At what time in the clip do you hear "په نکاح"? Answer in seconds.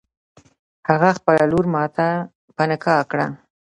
2.55-3.01